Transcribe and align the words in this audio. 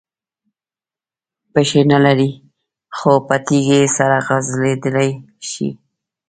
پښې 1.53 1.81
نه 1.91 1.97
لري 2.05 2.29
خو 2.97 3.13
په 3.27 3.35
تېزۍ 3.45 3.83
سره 3.97 4.17
ځغلېدلای 4.47 5.09
شي. 5.49 5.69